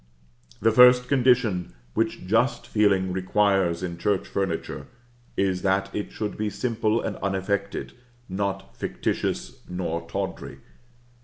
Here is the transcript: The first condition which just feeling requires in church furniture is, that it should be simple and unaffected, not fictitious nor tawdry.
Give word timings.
The 0.61 0.71
first 0.71 1.07
condition 1.07 1.73
which 1.93 2.25
just 2.25 2.65
feeling 2.65 3.13
requires 3.13 3.83
in 3.83 3.99
church 3.99 4.27
furniture 4.27 4.87
is, 5.37 5.61
that 5.61 5.93
it 5.93 6.11
should 6.11 6.37
be 6.39 6.49
simple 6.49 6.99
and 6.99 7.17
unaffected, 7.17 7.93
not 8.27 8.75
fictitious 8.75 9.61
nor 9.69 10.07
tawdry. 10.09 10.57